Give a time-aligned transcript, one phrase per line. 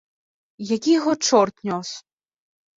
[0.75, 1.89] Які яго чорт нёс!